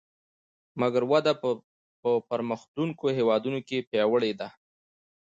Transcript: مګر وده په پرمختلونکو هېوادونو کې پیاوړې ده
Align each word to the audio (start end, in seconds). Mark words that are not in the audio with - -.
مګر 0.81 1.03
وده 1.11 1.33
په 2.01 2.09
پرمختلونکو 2.29 3.05
هېوادونو 3.17 3.59
کې 3.67 3.85
پیاوړې 3.89 4.31
ده 4.39 4.47